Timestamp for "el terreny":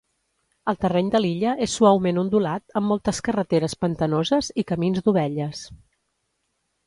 0.71-1.09